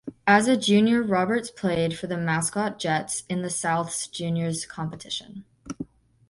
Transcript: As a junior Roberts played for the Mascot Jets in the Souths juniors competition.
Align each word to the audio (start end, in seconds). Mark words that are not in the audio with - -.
As 0.25 0.47
a 0.47 0.57
junior 0.57 1.03
Roberts 1.03 1.51
played 1.51 1.95
for 1.95 2.07
the 2.07 2.17
Mascot 2.17 2.79
Jets 2.79 3.21
in 3.29 3.43
the 3.43 3.49
Souths 3.49 4.09
juniors 4.11 4.65
competition. 4.65 5.45